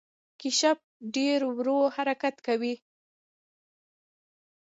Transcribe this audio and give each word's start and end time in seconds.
کیشپ 0.39 0.77
ډیر 1.15 1.39
ورو 1.57 1.79
حرکت 1.95 2.35
کوي 2.47 2.75